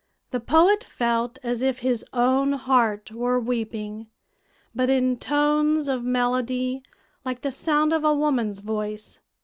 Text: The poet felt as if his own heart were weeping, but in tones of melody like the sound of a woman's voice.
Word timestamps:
The 0.31 0.39
poet 0.39 0.83
felt 0.83 1.37
as 1.43 1.61
if 1.61 1.81
his 1.85 2.03
own 2.11 2.53
heart 2.53 3.11
were 3.11 3.39
weeping, 3.39 4.07
but 4.73 4.89
in 4.89 5.19
tones 5.19 5.87
of 5.87 6.03
melody 6.03 6.81
like 7.23 7.41
the 7.41 7.51
sound 7.51 7.93
of 7.93 8.03
a 8.03 8.15
woman's 8.15 8.61
voice. 8.61 9.19